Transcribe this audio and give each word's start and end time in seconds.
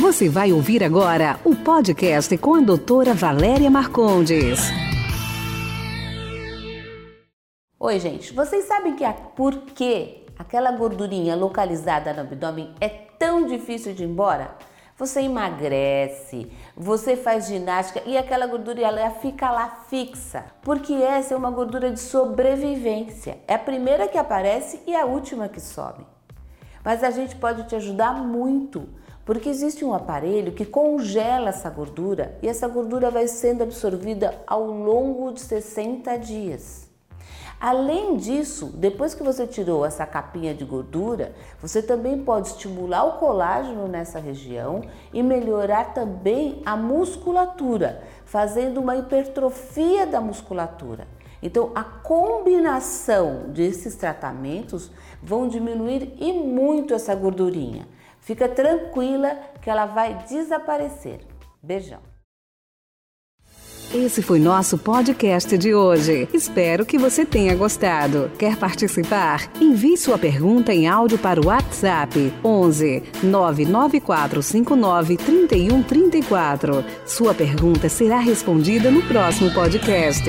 Você 0.00 0.30
vai 0.30 0.50
ouvir 0.50 0.82
agora 0.82 1.38
o 1.44 1.54
podcast 1.54 2.36
com 2.38 2.54
a 2.54 2.60
doutora 2.60 3.12
Valéria 3.12 3.70
Marcondes. 3.70 4.58
Oi, 7.78 8.00
gente. 8.00 8.32
Vocês 8.32 8.64
sabem 8.64 8.96
que 8.96 9.04
a, 9.04 9.12
por 9.12 9.54
que 9.58 10.24
aquela 10.38 10.72
gordurinha 10.72 11.36
localizada 11.36 12.14
no 12.14 12.22
abdômen 12.22 12.74
é 12.80 12.88
tão 12.88 13.46
difícil 13.46 13.92
de 13.92 14.02
ir 14.02 14.06
embora? 14.06 14.56
Você 14.96 15.20
emagrece, 15.20 16.50
você 16.74 17.14
faz 17.14 17.48
ginástica 17.48 18.02
e 18.06 18.16
aquela 18.16 18.46
gordura 18.46 18.80
ela 18.80 19.10
fica 19.10 19.50
lá 19.50 19.84
fixa, 19.90 20.46
porque 20.62 20.94
essa 20.94 21.34
é 21.34 21.36
uma 21.36 21.50
gordura 21.50 21.90
de 21.90 22.00
sobrevivência. 22.00 23.38
É 23.46 23.54
a 23.54 23.58
primeira 23.58 24.08
que 24.08 24.16
aparece 24.16 24.80
e 24.86 24.96
a 24.96 25.04
última 25.04 25.46
que 25.46 25.60
some. 25.60 26.06
Mas 26.82 27.04
a 27.04 27.10
gente 27.10 27.36
pode 27.36 27.64
te 27.64 27.76
ajudar 27.76 28.14
muito 28.14 28.88
porque 29.30 29.48
existe 29.48 29.84
um 29.84 29.94
aparelho 29.94 30.50
que 30.50 30.64
congela 30.64 31.50
essa 31.50 31.70
gordura 31.70 32.36
e 32.42 32.48
essa 32.48 32.66
gordura 32.66 33.12
vai 33.12 33.28
sendo 33.28 33.62
absorvida 33.62 34.34
ao 34.44 34.66
longo 34.66 35.30
de 35.30 35.40
60 35.40 36.16
dias. 36.18 36.90
Além 37.60 38.16
disso, 38.16 38.72
depois 38.74 39.14
que 39.14 39.22
você 39.22 39.46
tirou 39.46 39.86
essa 39.86 40.04
capinha 40.04 40.52
de 40.52 40.64
gordura, 40.64 41.32
você 41.60 41.80
também 41.80 42.24
pode 42.24 42.48
estimular 42.48 43.04
o 43.04 43.18
colágeno 43.20 43.86
nessa 43.86 44.18
região 44.18 44.82
e 45.12 45.22
melhorar 45.22 45.94
também 45.94 46.60
a 46.66 46.76
musculatura, 46.76 48.02
fazendo 48.24 48.80
uma 48.80 48.96
hipertrofia 48.96 50.08
da 50.08 50.20
musculatura. 50.20 51.06
Então, 51.40 51.70
a 51.72 51.84
combinação 51.84 53.44
desses 53.46 53.94
tratamentos 53.94 54.90
vão 55.22 55.46
diminuir 55.46 56.14
e 56.18 56.32
muito 56.32 56.92
essa 56.92 57.14
gordurinha. 57.14 57.86
Fica 58.20 58.48
tranquila 58.48 59.36
que 59.60 59.70
ela 59.70 59.86
vai 59.86 60.14
desaparecer. 60.28 61.20
Beijão. 61.62 62.00
Esse 63.92 64.22
foi 64.22 64.38
nosso 64.38 64.78
podcast 64.78 65.58
de 65.58 65.74
hoje. 65.74 66.28
Espero 66.32 66.86
que 66.86 66.96
você 66.96 67.26
tenha 67.26 67.56
gostado. 67.56 68.30
Quer 68.38 68.56
participar? 68.56 69.50
Envie 69.60 69.96
sua 69.96 70.16
pergunta 70.16 70.72
em 70.72 70.86
áudio 70.86 71.18
para 71.18 71.40
o 71.40 71.46
WhatsApp 71.46 72.32
11 72.44 73.02
99459 73.24 75.16
3134. 75.16 76.84
Sua 77.04 77.34
pergunta 77.34 77.88
será 77.88 78.20
respondida 78.20 78.92
no 78.92 79.02
próximo 79.02 79.52
podcast. 79.52 80.22